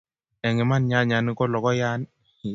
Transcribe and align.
Eng' 0.45 0.61
iman 0.63 0.83
nyanyan 0.89 1.25
ko 1.37 1.43
lokoyan? 1.53 1.99